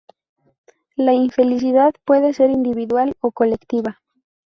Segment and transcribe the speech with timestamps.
[0.95, 4.01] La infelicidad puede ser individual o colectiva.